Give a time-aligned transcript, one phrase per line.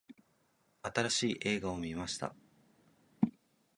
[0.81, 2.33] 新しい映画を観ました。